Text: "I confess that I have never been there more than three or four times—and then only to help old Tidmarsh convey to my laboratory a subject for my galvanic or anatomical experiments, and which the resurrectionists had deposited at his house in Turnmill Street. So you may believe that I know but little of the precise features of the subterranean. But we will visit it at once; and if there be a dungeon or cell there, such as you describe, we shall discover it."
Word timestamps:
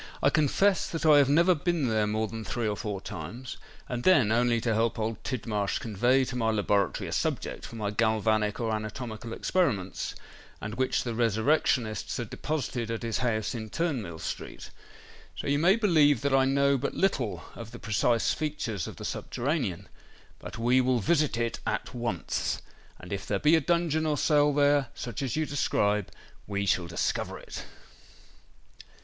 "I 0.23 0.31
confess 0.31 0.89
that 0.89 1.05
I 1.05 1.19
have 1.19 1.29
never 1.29 1.53
been 1.53 1.87
there 1.87 2.07
more 2.07 2.27
than 2.27 2.43
three 2.43 2.67
or 2.67 2.75
four 2.75 3.01
times—and 3.01 4.03
then 4.03 4.31
only 4.31 4.59
to 4.61 4.73
help 4.73 4.97
old 4.97 5.23
Tidmarsh 5.23 5.77
convey 5.77 6.25
to 6.25 6.35
my 6.35 6.49
laboratory 6.49 7.07
a 7.07 7.11
subject 7.11 7.67
for 7.67 7.75
my 7.75 7.91
galvanic 7.91 8.59
or 8.59 8.73
anatomical 8.73 9.31
experiments, 9.31 10.15
and 10.59 10.73
which 10.73 11.03
the 11.03 11.13
resurrectionists 11.13 12.17
had 12.17 12.31
deposited 12.31 12.89
at 12.89 13.03
his 13.03 13.19
house 13.19 13.53
in 13.53 13.69
Turnmill 13.69 14.17
Street. 14.19 14.71
So 15.35 15.45
you 15.45 15.59
may 15.59 15.75
believe 15.75 16.21
that 16.21 16.33
I 16.33 16.45
know 16.45 16.79
but 16.79 16.95
little 16.95 17.43
of 17.53 17.69
the 17.69 17.77
precise 17.77 18.33
features 18.33 18.87
of 18.87 18.95
the 18.95 19.05
subterranean. 19.05 19.87
But 20.39 20.57
we 20.57 20.81
will 20.81 20.97
visit 20.97 21.37
it 21.37 21.59
at 21.67 21.93
once; 21.93 22.63
and 22.97 23.13
if 23.13 23.27
there 23.27 23.37
be 23.37 23.55
a 23.55 23.61
dungeon 23.61 24.07
or 24.07 24.17
cell 24.17 24.51
there, 24.51 24.87
such 24.95 25.21
as 25.21 25.35
you 25.35 25.45
describe, 25.45 26.11
we 26.47 26.65
shall 26.65 26.87
discover 26.87 27.37
it." 27.37 27.65